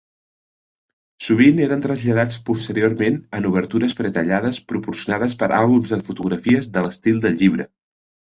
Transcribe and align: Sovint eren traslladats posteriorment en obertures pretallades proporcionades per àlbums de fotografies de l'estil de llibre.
Sovint 1.25 1.59
eren 1.65 1.83
traslladats 1.83 2.39
posteriorment 2.47 3.19
en 3.39 3.45
obertures 3.51 3.95
pretallades 4.01 4.59
proporcionades 4.73 5.37
per 5.43 5.51
àlbums 5.61 5.93
de 5.95 6.01
fotografies 6.11 6.71
de 6.79 6.85
l'estil 6.87 7.21
de 7.27 7.33
llibre. 7.39 7.69